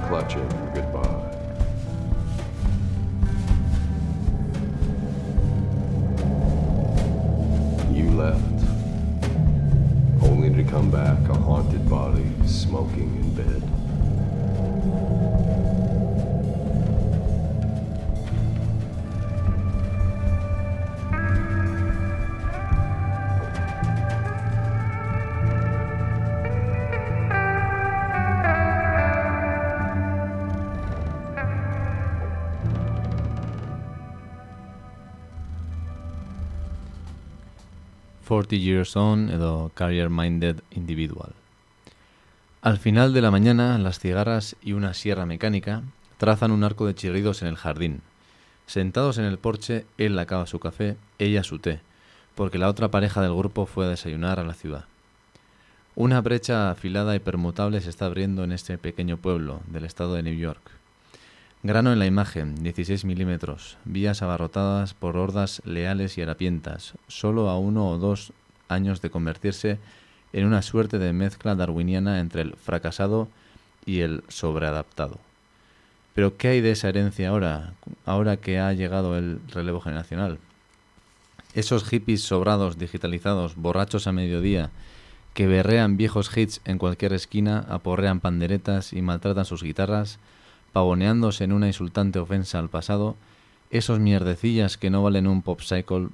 [0.09, 1.20] Clutching goodbye.
[7.93, 8.61] You left
[10.22, 13.60] only to come back a haunted body smoking in bed.
[38.59, 41.35] Years On edo Career Minded Individual.
[42.63, 45.83] Al final de la mañana, las cigarras y una sierra mecánica
[46.19, 48.03] trazan un arco de chirridos en el jardín.
[48.67, 51.81] Sentados en el porche, él acaba su café, ella su té,
[52.35, 54.85] porque la otra pareja del grupo fue a desayunar a la ciudad.
[55.95, 60.23] Una brecha afilada y permutable se está abriendo en este pequeño pueblo del estado de
[60.23, 60.71] New York.
[61.63, 67.59] Grano en la imagen, 16 milímetros, vías abarrotadas por hordas leales y harapientas, solo a
[67.59, 68.33] uno o dos
[68.71, 69.79] años de convertirse
[70.33, 73.29] en una suerte de mezcla darwiniana entre el fracasado
[73.85, 75.18] y el sobreadaptado.
[76.14, 77.73] Pero ¿qué hay de esa herencia ahora,
[78.05, 80.39] ahora que ha llegado el relevo generacional?
[81.55, 84.71] Esos hippies sobrados, digitalizados, borrachos a mediodía,
[85.35, 90.18] que berrean viejos hits en cualquier esquina, aporrean panderetas y maltratan sus guitarras,
[90.73, 93.16] pavoneándose en una insultante ofensa al pasado,
[93.71, 96.09] esos mierdecillas que no valen un pop cycle,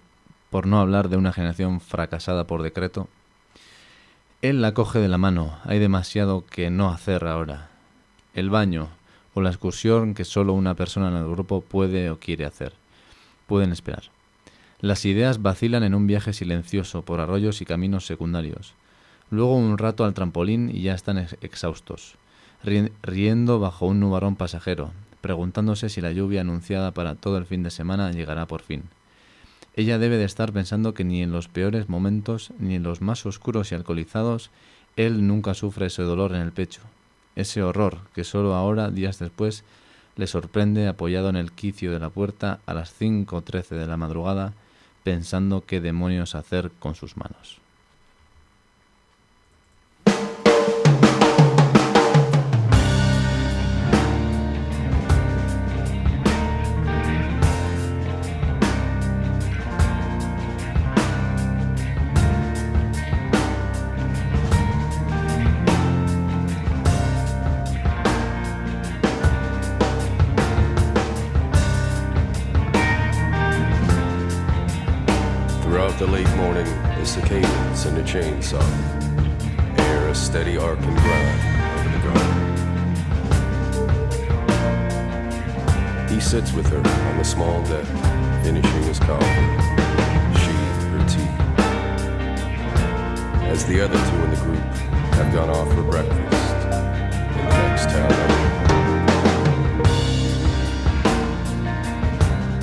[0.51, 3.09] por no hablar de una generación fracasada por decreto.
[4.43, 7.69] Él la coge de la mano, hay demasiado que no hacer ahora.
[8.35, 8.89] El baño
[9.35, 12.73] o la excursión que solo una persona en el grupo puede o quiere hacer.
[13.47, 14.05] Pueden esperar.
[14.81, 18.75] Las ideas vacilan en un viaje silencioso por arroyos y caminos secundarios.
[19.31, 22.15] Luego un rato al trampolín y ya están ex- exhaustos
[22.65, 27.63] ri- riendo bajo un nubarrón pasajero, preguntándose si la lluvia anunciada para todo el fin
[27.63, 28.85] de semana llegará por fin.
[29.77, 33.27] Ella debe de estar pensando que ni en los peores momentos, ni en los más
[33.27, 34.51] oscuros y alcoholizados,
[34.97, 36.81] él nunca sufre ese dolor en el pecho,
[37.35, 39.65] ese horror que solo ahora, días después,
[40.17, 44.55] le sorprende apoyado en el quicio de la puerta a las 5.13 de la madrugada,
[45.05, 47.61] pensando qué demonios hacer con sus manos.
[78.17, 78.65] Chainsaw.
[79.79, 81.41] Air a steady arc and grind
[81.87, 82.15] over the.
[86.15, 87.85] He sits with her on the small deck,
[88.43, 89.27] finishing his coffee.
[90.41, 90.53] She,
[90.93, 91.31] her tea.
[93.53, 94.65] As the other two in the group
[95.19, 96.57] have gone off for breakfast
[97.37, 98.13] in the next town.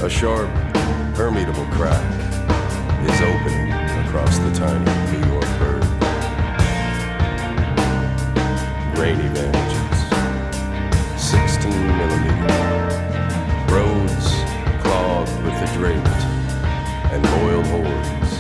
[0.04, 0.49] A sharp,
[1.14, 2.04] permeable crack
[3.08, 3.72] is opening
[4.08, 5.33] across the tiny New
[8.96, 10.00] Grainy bandages,
[11.18, 12.54] 16 millimeter.
[13.74, 14.28] Roads
[14.84, 16.22] clogged with the draped
[17.12, 18.34] and loyal hordes.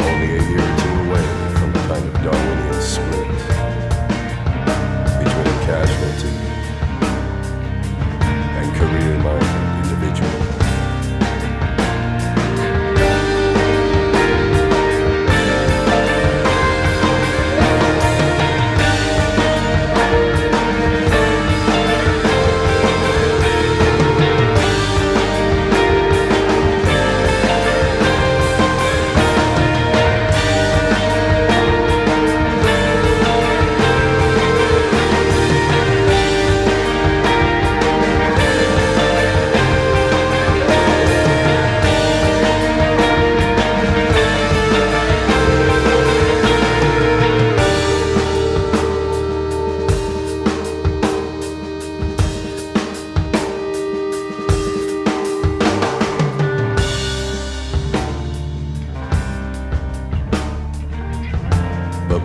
[0.00, 1.26] Only a year or two away
[1.58, 3.28] from the kind of Darwinian split
[5.18, 6.34] between casualty
[8.40, 9.63] and career-minded individual.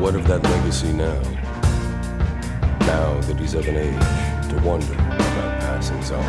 [0.10, 1.22] What of that legacy now?
[2.88, 3.94] Now that he's of an age
[4.50, 6.24] to wonder about passings on.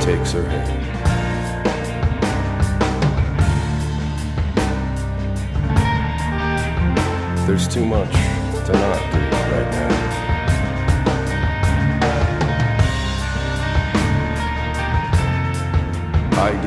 [0.00, 0.86] Takes her hand.
[7.46, 9.87] There's too much to not do right now.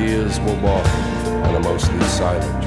[0.02, 0.84] Ideas will walk
[1.46, 2.61] on a mostly silent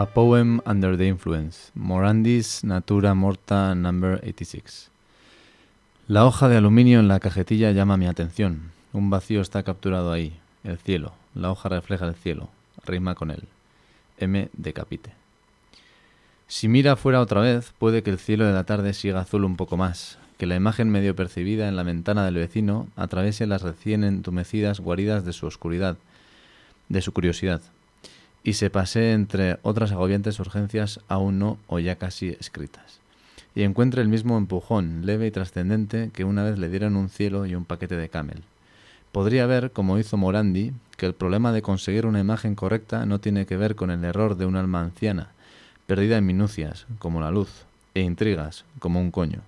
[0.00, 4.88] A Poem Under the Influence, Morandis Natura Morta Number 86.
[6.08, 8.72] La hoja de aluminio en la cajetilla llama mi atención.
[8.94, 11.12] Un vacío está capturado ahí, el cielo.
[11.34, 12.48] La hoja refleja el cielo,
[12.86, 13.42] rima con él.
[14.16, 14.48] M.
[14.54, 15.12] Decapite.
[16.48, 19.56] Si mira afuera otra vez, puede que el cielo de la tarde siga azul un
[19.56, 24.04] poco más, que la imagen medio percibida en la ventana del vecino atraviese las recién
[24.04, 25.98] entumecidas guaridas de su oscuridad,
[26.88, 27.60] de su curiosidad,
[28.42, 33.00] y se pasee entre otras agobiantes urgencias aún no o ya casi escritas,
[33.54, 37.46] y encuentre el mismo empujón leve y trascendente que una vez le dieron un cielo
[37.46, 38.42] y un paquete de camel.
[39.12, 43.44] Podría ver, como hizo Morandi, que el problema de conseguir una imagen correcta no tiene
[43.44, 45.30] que ver con el error de un alma anciana,
[45.86, 47.64] perdida en minucias, como la luz,
[47.94, 49.40] e intrigas, como un coño,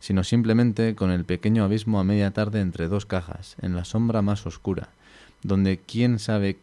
[0.00, 4.20] sino simplemente con el pequeño abismo a media tarde entre dos cajas, en la sombra
[4.20, 4.90] más oscura,
[5.42, 6.58] donde quién sabe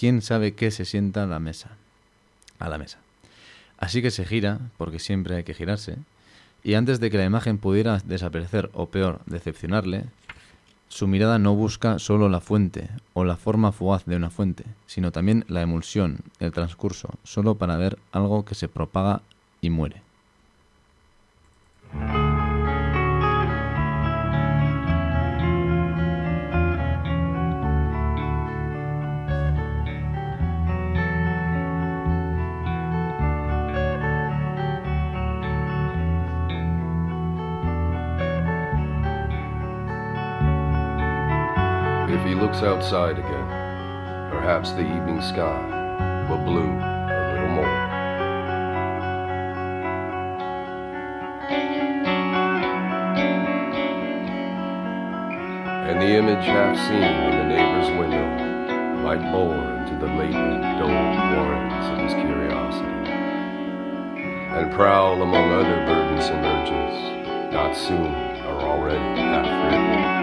[0.00, 1.76] quién sabe qué se sienta a la mesa.
[2.58, 3.00] A la mesa.
[3.76, 5.98] Así que se gira, porque siempre hay que girarse,
[6.62, 10.04] Y antes de que la imagen pudiera desaparecer o peor, decepcionarle,
[10.88, 15.10] su mirada no busca solo la fuente o la forma fugaz de una fuente, sino
[15.10, 19.22] también la emulsión, el transcurso, solo para ver algo que se propaga
[19.62, 20.02] y muere.
[42.20, 43.48] If he looks outside again,
[44.28, 47.64] perhaps the evening sky will blue a little more.
[55.88, 58.26] And the image half seen in the neighbor's window
[59.02, 63.12] might bore into the latent, dull warrens of his curiosity,
[64.52, 68.12] and prowl among other burdensome urges, not soon
[68.44, 70.19] or already half written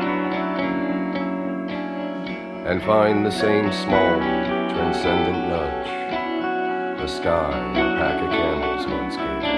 [2.67, 6.99] and find the same small, transcendent nudge.
[6.99, 9.56] The sky a pack of camels once gave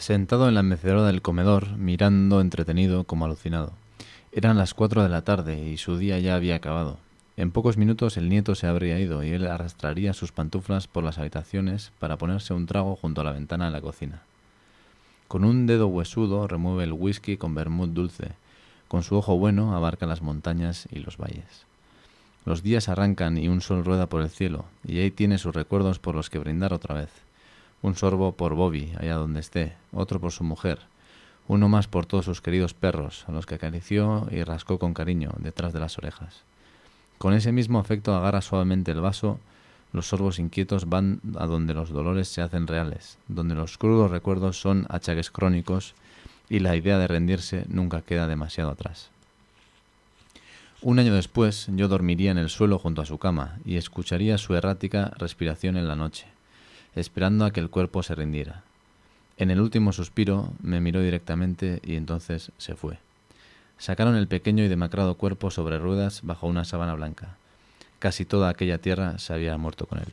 [0.00, 3.74] Sentado en la mecedora del comedor, mirando entretenido como alucinado.
[4.32, 6.96] Eran las cuatro de la tarde y su día ya había acabado.
[7.36, 11.18] En pocos minutos el nieto se habría ido y él arrastraría sus pantuflas por las
[11.18, 14.22] habitaciones para ponerse un trago junto a la ventana de la cocina.
[15.28, 18.32] Con un dedo huesudo remueve el whisky con vermut dulce.
[18.88, 21.66] Con su ojo bueno abarca las montañas y los valles.
[22.46, 25.98] Los días arrancan y un sol rueda por el cielo, y ahí tiene sus recuerdos
[25.98, 27.10] por los que brindar otra vez.
[27.82, 30.80] Un sorbo por Bobby, allá donde esté, otro por su mujer,
[31.48, 35.32] uno más por todos sus queridos perros, a los que acarició y rascó con cariño
[35.38, 36.42] detrás de las orejas.
[37.18, 39.40] Con ese mismo afecto agarra suavemente el vaso,
[39.92, 44.60] los sorbos inquietos van a donde los dolores se hacen reales, donde los crudos recuerdos
[44.60, 45.94] son achaques crónicos
[46.48, 49.10] y la idea de rendirse nunca queda demasiado atrás.
[50.82, 54.54] Un año después yo dormiría en el suelo junto a su cama y escucharía su
[54.54, 56.26] errática respiración en la noche,
[56.94, 58.62] esperando a que el cuerpo se rindiera.
[59.36, 62.98] En el último suspiro me miró directamente y entonces se fue.
[63.78, 67.36] Sacaron el pequeño y demacrado cuerpo sobre ruedas bajo una sábana blanca.
[67.98, 70.08] Casi toda aquella tierra se había muerto con él.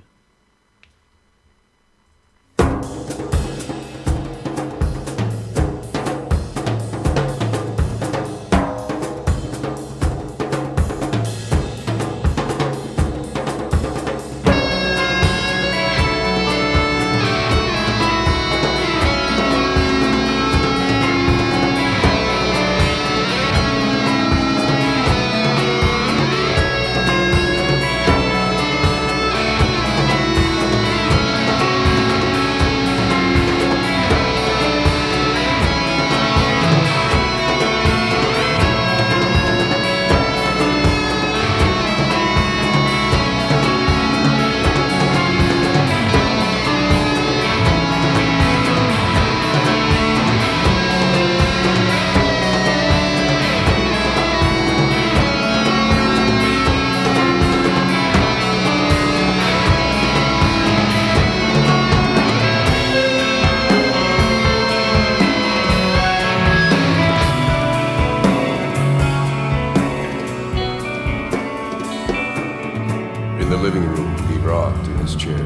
[73.47, 75.37] In the living room, he rocked in his chair.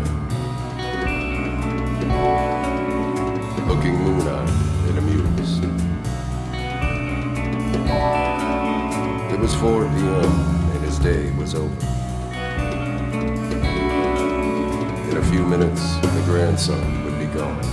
[3.68, 4.50] Looking moon-eyed
[4.90, 5.64] and amused.
[9.32, 10.26] It was 4 p.m.
[10.72, 11.86] and his day was over.
[15.12, 17.64] In a few minutes, the grandson would be gone.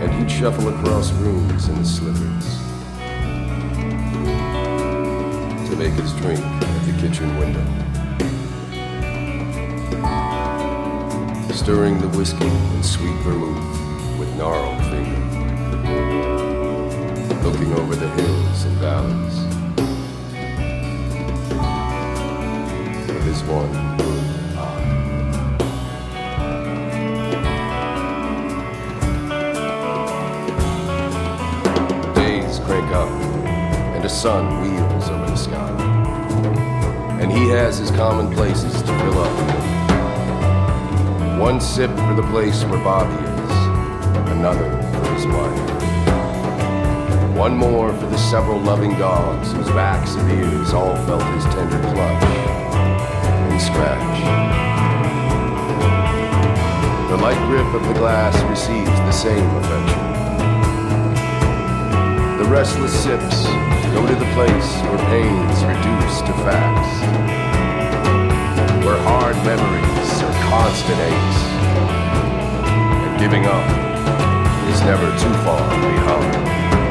[0.00, 2.60] And he'd shuffle across rooms in his slippers
[5.68, 6.63] to make his drink
[6.94, 7.64] the kitchen window.
[11.52, 15.20] Stirring the whiskey and sweet vermouth with gnarled finger.
[17.42, 19.38] Looking over the hills and valleys.
[23.08, 24.24] With his one good
[24.58, 24.82] eye.
[32.14, 33.08] Days crank up,
[33.94, 34.93] and a sun wheels
[37.34, 39.38] he has his commonplaces to fill up.
[41.40, 43.50] One sip for the place where Bobby is,
[44.30, 45.74] another for his wife.
[47.36, 51.80] One more for the several loving dogs whose backs and ears all felt his tender
[51.92, 52.24] clutch
[53.50, 54.20] and scratch.
[57.10, 60.02] The light grip of the glass receives the same affection.
[62.38, 63.46] The restless sips
[63.94, 67.23] go to the place where pains reduce to facts,
[69.34, 71.38] hard memories are constant aches,
[73.04, 73.64] and giving up
[74.68, 76.83] is never too far behind.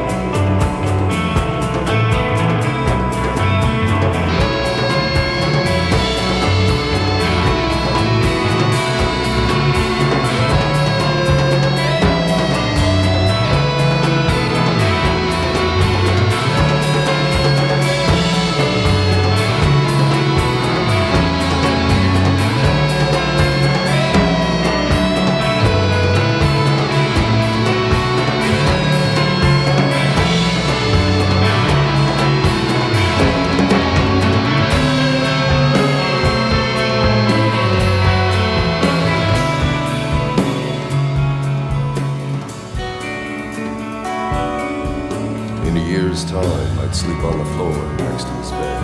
[46.14, 48.82] Year's time, I'd sleep on the floor next to his bed,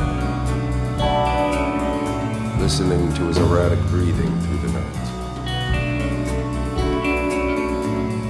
[2.58, 4.96] listening to his erratic breathing through the night.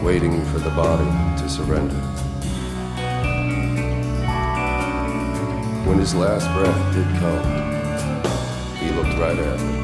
[0.04, 1.96] waiting for the body to surrender.
[5.88, 7.42] When his last breath did come,
[8.76, 9.78] he looked right at me.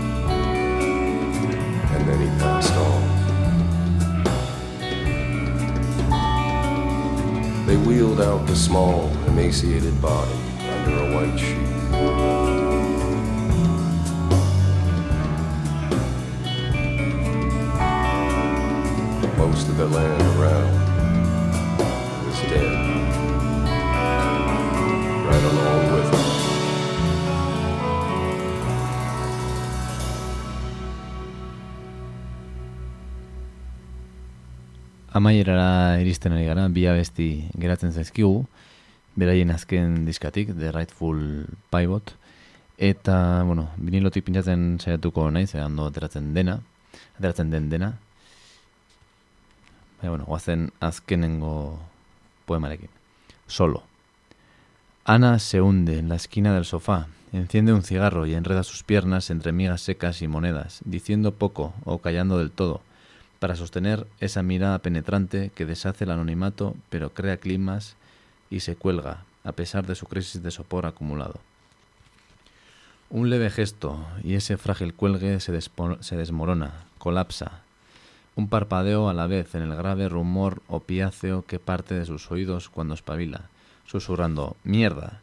[1.95, 3.16] And then he passed on.
[7.67, 10.31] They wheeled out the small, emaciated body
[10.71, 11.67] under a white sheet.
[19.37, 20.73] Most of the land around
[22.25, 22.73] was dead.
[25.27, 26.16] Right along with
[35.17, 38.43] Amaierara iristen ari gara, bi abesti geratzen zaizkigu,
[39.17, 42.13] beraien azken diskatik, The Rightful Pivot,
[42.77, 46.59] eta, bueno, vinilotik pintzatzen saiatuko naiz, ondo ateratzen dena,
[47.17, 47.95] ateratzen den dena,
[50.03, 51.55] baina, bueno, guazen azkenengo
[52.45, 52.93] poemarekin.
[53.47, 53.85] Solo.
[55.07, 59.31] Ana se hunde en la esquina del sofá, enciende un cigarro y enreda sus piernas
[59.31, 62.83] entre migas secas y monedas, diciendo poco o callando del todo,
[63.39, 67.97] para sostener esa mirada penetrante que deshace el anonimato pero crea climas
[68.51, 71.41] y se cuelga, a pesar de su crisis de sopor acumulado.
[73.09, 75.53] Un leve gesto y ese frágil cuelgue se,
[76.17, 77.61] desmorona, colapsa.
[78.35, 82.69] Un parpadeo a la vez en el grave rumor opiáceo que parte de sus oídos
[82.69, 83.43] cuando espabila,
[83.87, 85.21] susurrando ¡Mierda!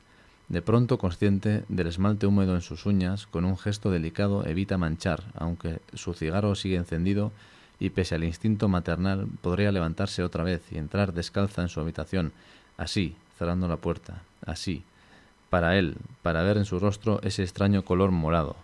[0.48, 5.24] De pronto consciente del esmalte húmedo en sus uñas, con un gesto delicado evita manchar,
[5.36, 7.32] aunque su cigarro sigue encendido
[7.84, 12.32] y pese al instinto maternal podría levantarse otra vez y entrar descalza en su habitación,
[12.78, 14.84] así, cerrando la puerta, así,
[15.50, 18.56] para él, para ver en su rostro ese extraño color morado.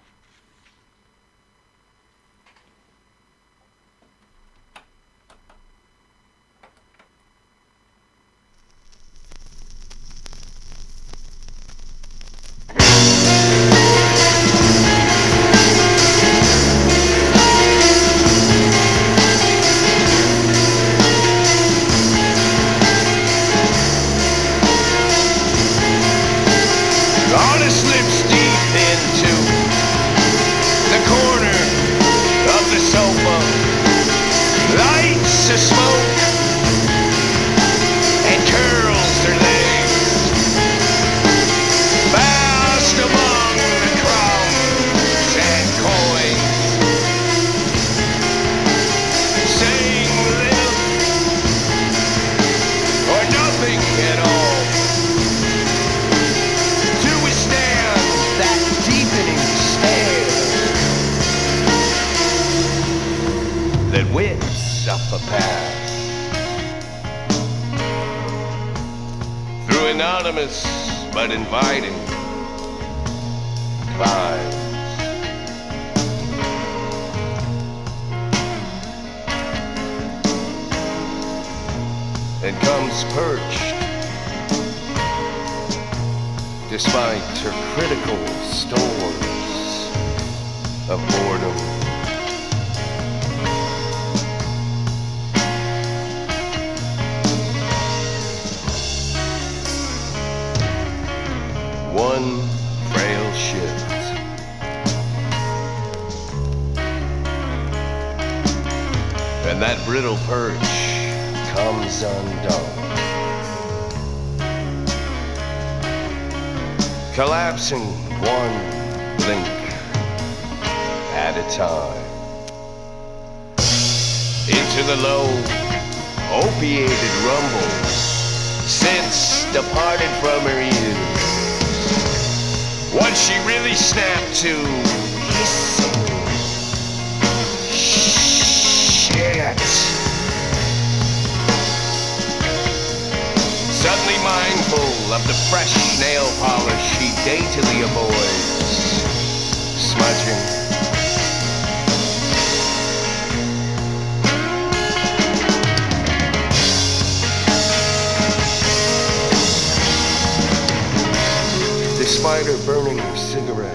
[162.29, 163.73] Despite her burning her cigarette,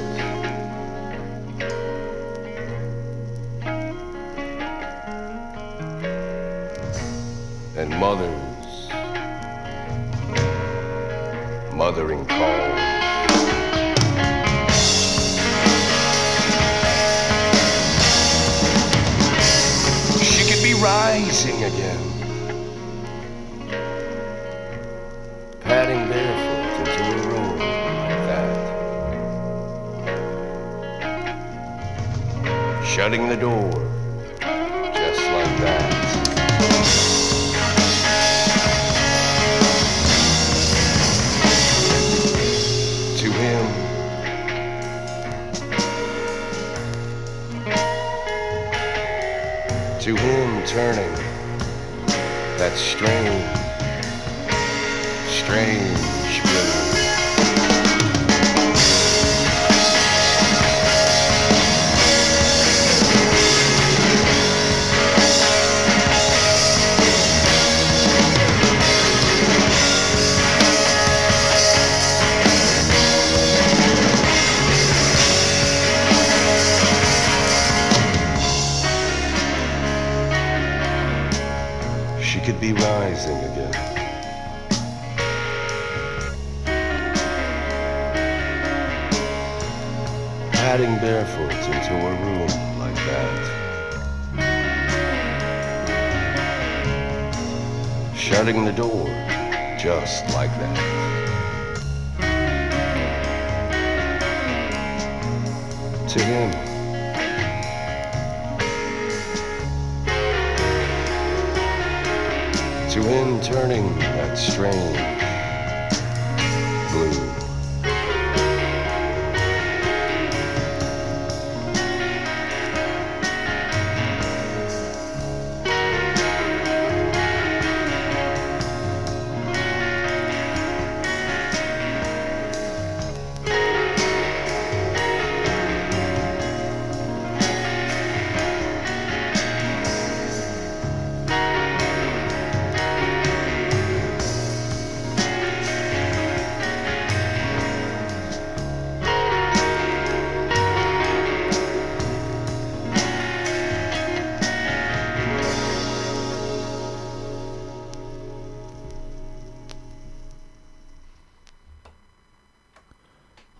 [7.76, 8.43] and mother's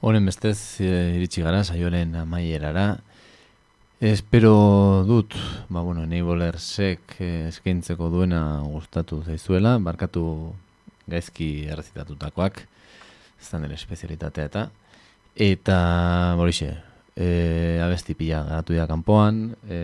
[0.04, 2.98] Honen bestez e, iritsi gara saioaren amaierara.
[4.04, 4.50] Espero
[5.08, 5.32] dut,
[5.72, 10.24] ba bueno, Neighbolersek eh, eskaintzeko duena gustatu zaizuela, barkatu
[11.08, 12.60] gaizki errezitatutakoak,
[13.40, 14.66] ez da nire espezialitatea eta.
[15.46, 15.78] Eta,
[16.36, 16.68] borixe,
[17.16, 19.80] e, abesti pila garatu dira kanpoan, e,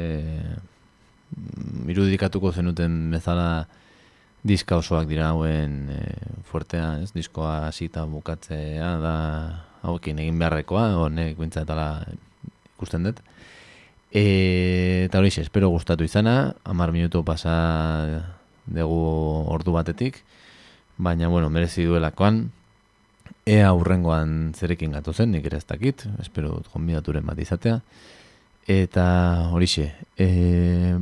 [1.97, 3.49] irudikatuko zenuten bezala
[4.45, 6.05] diska osoak dira hauen e,
[6.53, 7.15] fuertea, ez?
[7.17, 9.17] Diskoa hasita bukatzea da
[9.83, 11.89] hauekin egin beharrekoa, honek bintzatala
[12.77, 13.21] ikusten dut.
[14.11, 18.25] E, eta hori espero gustatu izana, hamar minutu pasa
[18.67, 19.01] dugu
[19.51, 20.23] ordu batetik,
[20.99, 22.51] baina, bueno, merezi duelakoan,
[23.47, 27.81] ea urrengoan zerekin gatu zen, nik ere ez dakit, espero dut konbidaturen bat izatea,
[28.69, 29.07] eta
[29.55, 30.97] horixe, e,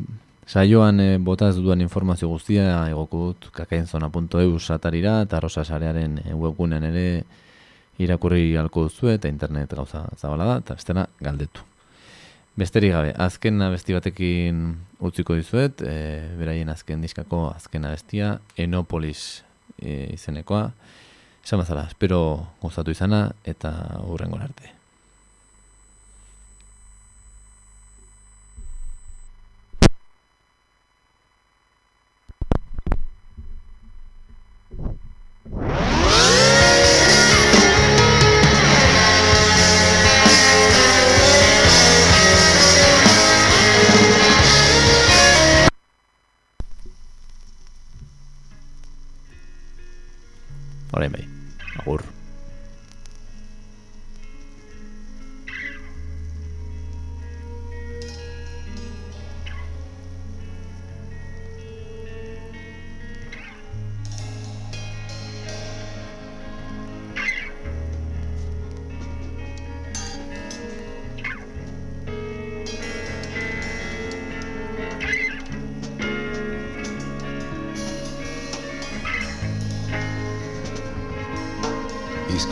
[0.48, 7.04] saioan e, botaz dudan informazio guztia egoko dut kakainzona.eu satarira eta rosasarearen e, webgunean ere
[7.98, 11.64] irakurri halko duzu eta internet gauza zabala da, eta bestena galdetu.
[12.58, 14.62] Besterik gabe, azken abesti batekin
[15.06, 15.98] utziko dizuet, e,
[16.40, 19.44] beraien azken diskako azken abestia, Enopolis
[19.78, 20.64] e, izenekoa.
[21.44, 22.20] Esan bazala, espero
[22.62, 23.70] gozatu izana eta
[24.02, 24.74] hurrengo arte.
[50.98, 51.28] Orain bai,
[51.78, 52.17] agur.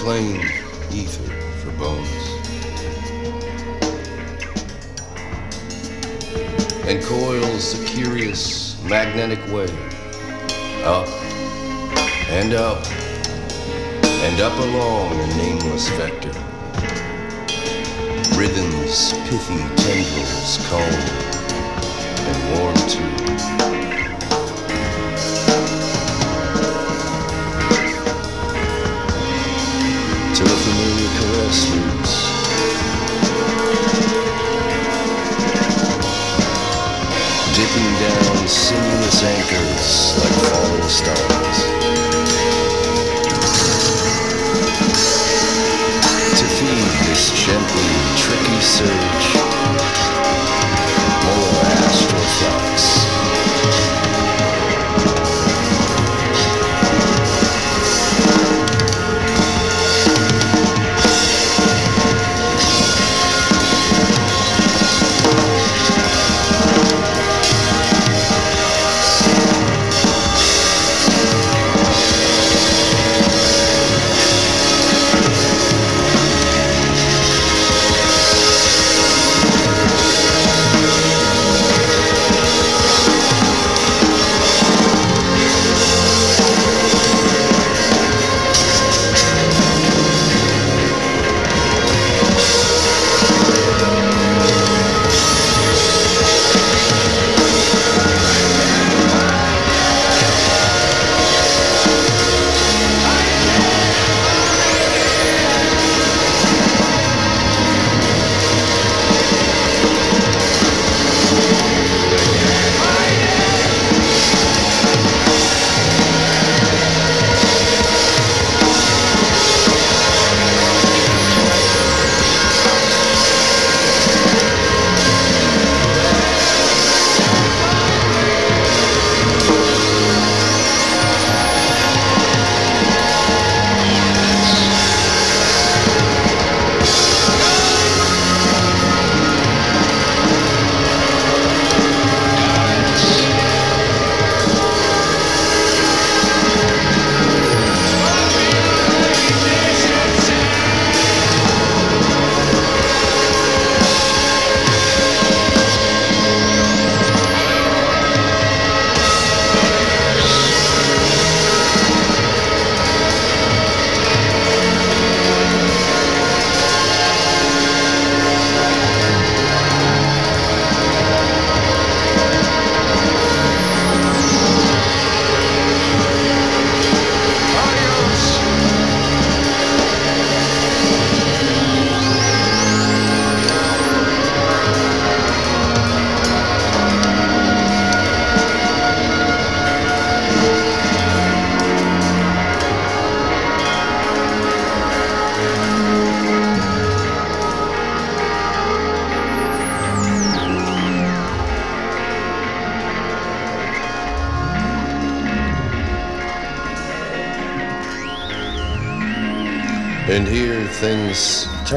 [0.08, 2.06] Ether for bones.
[6.86, 9.68] And coils a curious magnetic wave.
[10.84, 11.08] Up
[12.30, 16.30] and up and up along a nameless vector.
[18.38, 20.82] Rhythm's pithy tendrils calm
[22.28, 23.55] and warm too.
[37.54, 41.58] Dipping down sinuous anchors like falling stars.
[46.34, 49.35] To feed this gently tricky surge.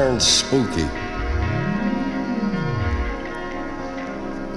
[0.00, 0.88] turn spooky.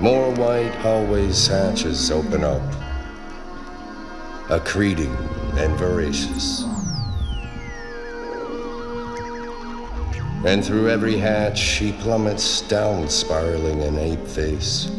[0.01, 2.61] More white hallways hatches open up,
[4.49, 5.13] accreting
[5.57, 6.63] and voracious.
[10.45, 14.91] And through every hatch she plummets down, spiraling an ape face.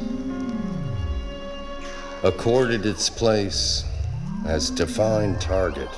[2.23, 3.85] Accorded its place
[4.47, 5.91] as defined target.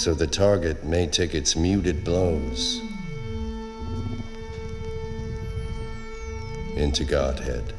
[0.00, 2.80] So the target may take its muted blows
[6.74, 7.74] into Godhead.